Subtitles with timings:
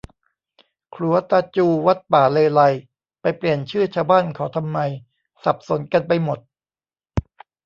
[0.95, 2.73] ขรัวตาจู วัดป่าเลไลย
[3.21, 4.79] ไปเปลี่ยนชื่อชาวบ้านเขาทำไม
[5.43, 6.39] สับสนกันไปหมด